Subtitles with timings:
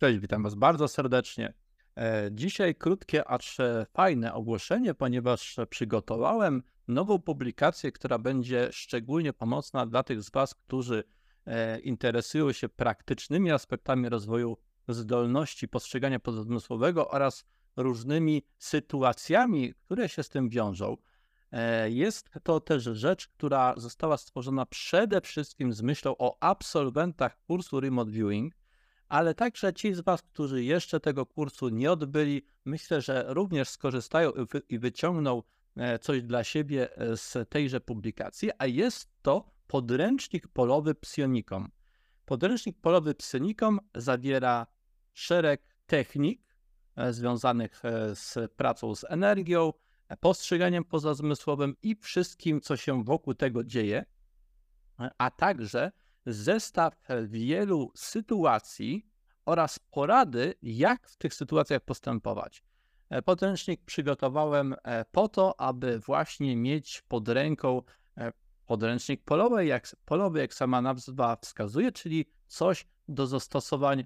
[0.00, 1.54] Cześć, witam Was bardzo serdecznie.
[1.98, 3.56] E, dzisiaj krótkie, acz
[3.92, 11.04] fajne ogłoszenie, ponieważ przygotowałem nową publikację, która będzie szczególnie pomocna dla tych z Was, którzy
[11.46, 14.56] e, interesują się praktycznymi aspektami rozwoju
[14.88, 17.44] zdolności postrzegania pozamysłowego oraz
[17.76, 20.96] różnymi sytuacjami, które się z tym wiążą.
[21.52, 27.80] E, jest to też rzecz, która została stworzona przede wszystkim z myślą o absolwentach kursu
[27.80, 28.54] Remote Viewing,
[29.08, 34.32] ale także ci z Was, którzy jeszcze tego kursu nie odbyli, myślę, że również skorzystają
[34.68, 35.42] i wyciągną
[35.76, 41.70] e, coś dla siebie e, z tejże publikacji, a jest to podręcznik polowy psionikom.
[42.24, 44.66] Podręcznik polowy psionikom zawiera
[45.14, 46.56] szereg technik
[46.96, 47.82] e, związanych
[48.14, 49.72] z pracą z energią,
[50.20, 54.04] postrzeganiem pozazmysłowym i wszystkim, co się wokół tego dzieje,
[55.18, 55.92] a także
[56.26, 56.94] zestaw
[57.26, 59.06] wielu sytuacji
[59.46, 62.62] oraz porady, jak w tych sytuacjach postępować.
[63.10, 67.82] E, podręcznik przygotowałem e, po to, aby właśnie mieć pod ręką
[68.16, 68.32] e,
[68.66, 74.04] podręcznik polowy, jak, polowy, jak sama nazwa wskazuje, czyli coś do zastosowań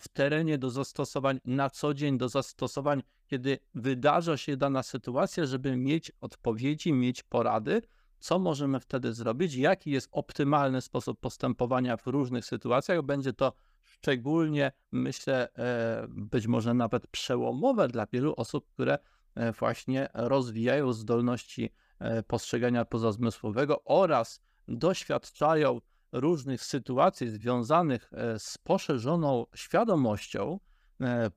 [0.00, 5.76] w terenie, do zastosowań na co dzień, do zastosowań, kiedy wydarza się dana sytuacja, żeby
[5.76, 7.82] mieć odpowiedzi, mieć porady,
[8.18, 13.02] co możemy wtedy zrobić, jaki jest optymalny sposób postępowania w różnych sytuacjach.
[13.02, 18.98] Będzie to szczególnie, myślę, e, być może nawet przełomowe dla wielu osób, które
[19.34, 25.80] e, właśnie rozwijają zdolności e, postrzegania pozazmysłowego oraz doświadczają
[26.12, 30.58] różnych sytuacji związanych z poszerzoną świadomością,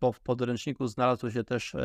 [0.01, 1.75] bo w podręczniku znalazły się też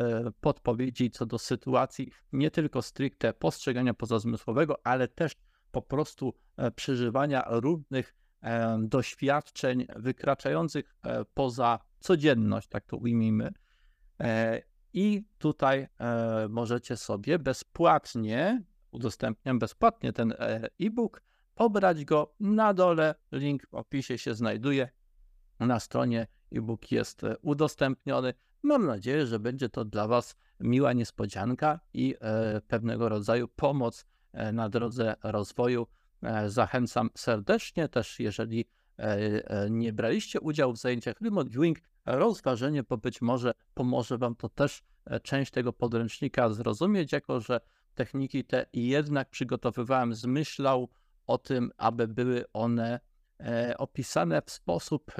[0.41, 5.35] podpowiedzi co do sytuacji nie tylko stricte postrzegania pozazmysłowego, ale też
[5.71, 6.33] po prostu
[6.75, 8.15] przeżywania różnych
[8.79, 10.95] doświadczeń wykraczających
[11.33, 13.51] poza codzienność, tak to ujmijmy.
[14.93, 15.87] I tutaj
[16.49, 20.33] możecie sobie bezpłatnie, udostępniam bezpłatnie ten
[20.79, 21.21] e-book,
[21.55, 23.15] pobrać go na dole.
[23.31, 24.89] Link w opisie się znajduje.
[25.59, 28.33] Na stronie e-book jest e, udostępniony.
[28.63, 34.51] Mam nadzieję, że będzie to dla Was miła niespodzianka i e, pewnego rodzaju pomoc e,
[34.51, 35.87] na drodze rozwoju.
[36.47, 38.65] Zachęcam serdecznie też, jeżeli
[39.69, 44.83] nie braliście udziału w zajęciach remote viewing, rozważenie, bo być może pomoże Wam to też
[45.23, 47.59] część tego podręcznika zrozumieć, jako że
[47.95, 50.87] techniki te jednak przygotowywałem z myślą
[51.27, 52.99] o tym, aby były one
[53.77, 55.11] opisane w sposób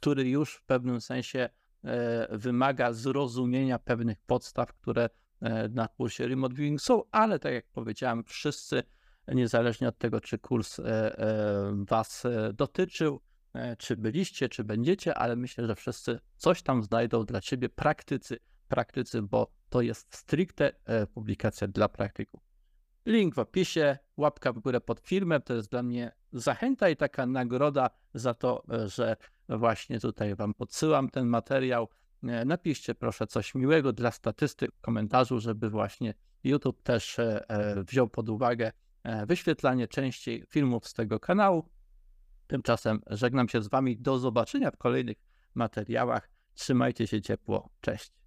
[0.00, 1.48] który już w pewnym sensie
[1.84, 7.66] e, wymaga zrozumienia pewnych podstaw, które e, na kursie Remote Viewing są, ale tak jak
[7.66, 8.82] powiedziałem, wszyscy,
[9.28, 11.16] niezależnie od tego, czy kurs e,
[11.88, 13.20] Was dotyczył,
[13.78, 19.22] czy byliście, czy będziecie, ale myślę, że wszyscy coś tam znajdą dla siebie praktycy, praktycy,
[19.22, 20.72] bo to jest stricte
[21.14, 22.40] publikacja dla praktyków.
[23.06, 27.26] Link w opisie, łapka w górę pod filmem, to jest dla mnie zachęta i taka
[27.26, 29.16] nagroda za to, że
[29.58, 31.88] właśnie tutaj Wam podsyłam ten materiał.
[32.22, 37.84] E, napiszcie proszę coś miłego dla statystyk w komentarzu, żeby właśnie YouTube też e, e,
[37.84, 38.72] wziął pod uwagę
[39.26, 41.68] wyświetlanie częściej filmów z tego kanału.
[42.46, 43.96] Tymczasem żegnam się z Wami.
[43.96, 45.16] Do zobaczenia w kolejnych
[45.54, 46.30] materiałach.
[46.54, 47.70] Trzymajcie się ciepło.
[47.80, 48.19] Cześć.